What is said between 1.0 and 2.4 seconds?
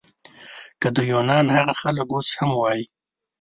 یونان هغه خلک اوس